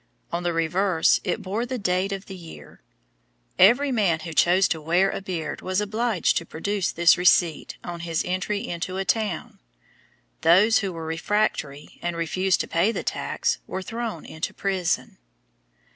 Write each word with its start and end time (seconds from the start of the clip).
On 0.31 0.41
the 0.41 0.51
reverse, 0.51 1.19
it 1.23 1.43
bore 1.43 1.63
the 1.63 1.77
date 1.77 2.11
of 2.11 2.25
the 2.25 2.35
year. 2.35 2.81
Every 3.59 3.91
man 3.91 4.21
who 4.21 4.33
chose 4.33 4.67
to 4.69 4.81
wear 4.81 5.11
a 5.11 5.21
beard 5.21 5.61
was 5.61 5.79
obliged 5.79 6.37
to 6.37 6.43
produce 6.47 6.91
this 6.91 7.19
receipt 7.19 7.77
on 7.83 7.99
his 7.99 8.23
entry 8.25 8.67
into 8.67 8.97
a 8.97 9.05
town. 9.05 9.59
Those 10.41 10.79
who 10.79 10.91
were 10.91 11.05
refractory, 11.05 11.99
and 12.01 12.17
refused 12.17 12.61
to 12.61 12.67
pay 12.67 12.91
the 12.91 13.03
tax, 13.03 13.59
were 13.67 13.83
thrown 13.83 14.25
into 14.25 14.55
prison. 14.55 15.19